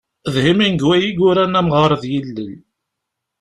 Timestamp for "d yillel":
2.01-2.49